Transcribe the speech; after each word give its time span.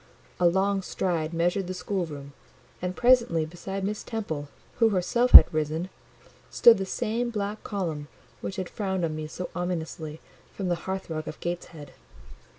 A 0.39 0.47
long 0.47 0.81
stride 0.81 1.31
measured 1.31 1.67
the 1.67 1.75
schoolroom, 1.75 2.33
and 2.81 2.95
presently 2.95 3.45
beside 3.45 3.83
Miss 3.83 4.01
Temple, 4.01 4.49
who 4.79 4.89
herself 4.89 5.29
had 5.29 5.53
risen, 5.53 5.89
stood 6.49 6.79
the 6.79 6.87
same 6.87 7.29
black 7.29 7.63
column 7.63 8.07
which 8.41 8.55
had 8.55 8.67
frowned 8.67 9.05
on 9.05 9.15
me 9.15 9.27
so 9.27 9.51
ominously 9.55 10.19
from 10.53 10.69
the 10.69 10.87
hearthrug 10.89 11.27
of 11.27 11.39
Gateshead. 11.39 11.91